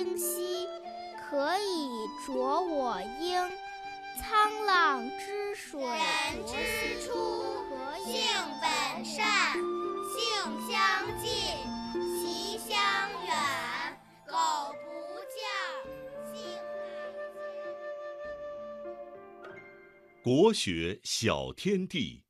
[0.00, 0.66] 清溪，
[1.28, 3.52] 可以濯我缨。
[4.18, 6.00] 沧浪之水人
[6.46, 6.54] 之
[7.02, 7.12] 初，
[8.06, 8.14] 性
[8.62, 9.52] 本善，
[10.08, 10.18] 性
[10.70, 10.74] 相
[11.20, 11.28] 近，
[12.16, 12.72] 习相
[13.26, 13.30] 远。
[14.26, 14.32] 苟
[14.72, 14.88] 不
[15.28, 15.38] 教，
[16.32, 16.40] 性
[19.42, 19.62] 乃迁。
[20.22, 22.24] 国学小天地。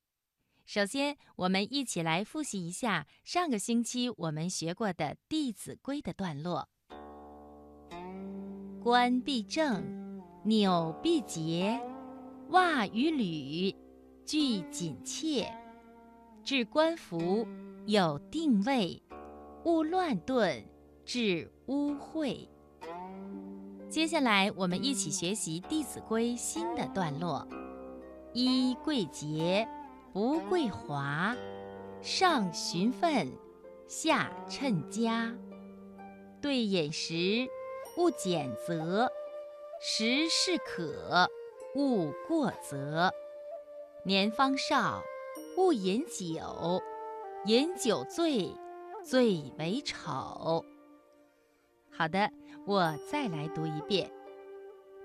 [0.66, 6.68] 首先，我们一起来复习一下上个星期我们学过的《弟子规》的段落。
[8.82, 9.84] 冠必正，
[10.42, 11.78] 纽必结，
[12.48, 13.76] 袜与履
[14.24, 15.52] 俱紧切。
[16.42, 17.46] 置冠服
[17.84, 19.02] 有定位，
[19.64, 20.64] 勿乱顿
[21.04, 22.48] 致污秽。
[23.90, 27.46] 接下来，我们一起学习《弟子规》新的段落。
[28.32, 29.68] 衣贵洁，
[30.14, 31.36] 不贵华，
[32.00, 33.30] 上循分，
[33.86, 35.34] 下称家。
[36.40, 37.46] 对饮食，
[38.00, 39.12] 勿拣择，
[39.78, 41.30] 时适可，
[41.74, 43.12] 勿过则。
[44.04, 45.02] 年方少，
[45.58, 46.80] 勿饮酒，
[47.44, 48.56] 饮酒醉，
[49.04, 50.64] 最为丑。
[51.90, 52.30] 好的，
[52.66, 54.10] 我再来读一遍：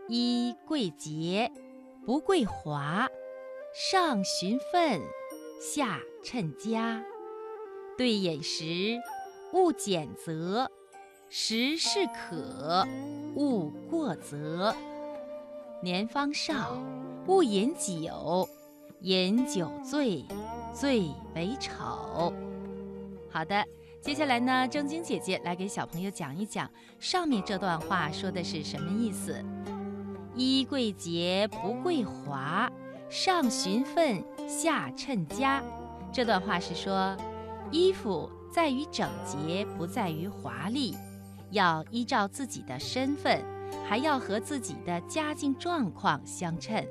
[0.08, 1.52] 衣贵洁。
[2.06, 3.10] 不贵华，
[3.74, 5.02] 上循分，
[5.60, 7.04] 下称家。
[7.98, 8.98] 对饮食，
[9.52, 10.72] 勿拣择，
[11.30, 12.88] 时适可，
[13.36, 14.74] 勿过则。
[15.82, 16.78] 年方少，
[17.28, 18.48] 勿饮酒，
[19.02, 20.24] 饮酒醉，
[20.74, 22.32] 最为丑。
[23.30, 23.66] 好的，
[24.02, 29.44] 接下来呢，正晶姐姐来给小朋友讲一讲上面这段话说的是什么意思。
[30.36, 32.72] 衣贵洁不贵华，
[33.10, 35.62] 上循分下称家。
[36.14, 37.16] 这段话是说，
[37.72, 40.96] 衣服在于整洁，不在于华丽，
[41.56, 43.42] 要依照自己的身份，
[43.88, 46.86] 还要和自己的家境状况相称。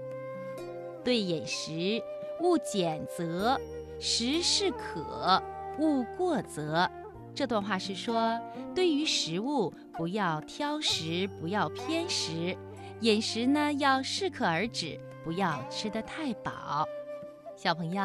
[1.05, 2.03] 对饮食，
[2.41, 3.61] 勿拣择，
[4.01, 5.41] 食适可，
[5.79, 6.91] 勿过则。
[7.35, 8.41] 这段话是说，
[8.75, 12.57] 对于食物不要挑食，不要偏食。
[13.01, 16.87] 饮食呢要适可而止，不要吃得太饱。
[17.57, 18.03] 小朋友，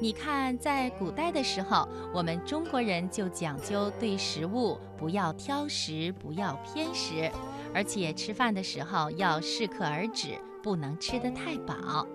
[0.00, 7.30] 你看，在古代的时候，我们中国人就讲究对食物不要挑食，不要偏食，
[7.72, 12.06] 而且吃饭的时候要适可而止，不能吃得太饱。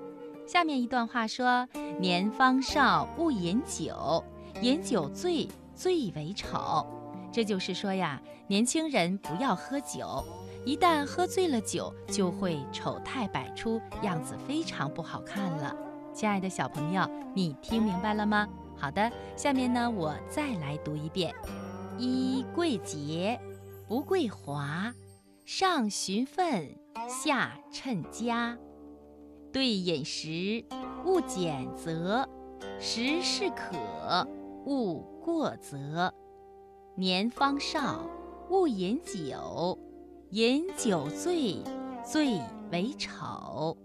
[0.46, 1.68] 下面一段话说
[2.00, 4.22] ：“年方少，勿饮酒，
[4.62, 6.86] 饮酒醉，最为丑。”
[7.32, 10.24] 这就是说呀，年轻人不要喝酒。
[10.66, 15.76] 一旦喝醉了酒，就会丑态百出，样子非常不好看了。
[16.14, 18.48] 亲爱的小朋友，你听明白了吗？
[18.78, 21.34] 好的，下面呢，我再来读一遍：
[21.98, 23.40] 衣贵洁，
[23.88, 24.94] 不贵华，
[25.44, 26.78] 上循分，
[27.10, 28.56] 下称家。
[29.52, 30.64] 对饮食，
[31.04, 32.28] 勿拣择，
[32.80, 34.28] 食适可，
[34.66, 36.14] 勿过则。
[36.96, 38.08] 年方少，
[38.50, 39.80] 勿饮酒。
[40.30, 41.64] 饮酒醉，
[42.04, 42.40] 最
[42.72, 43.78] 为丑。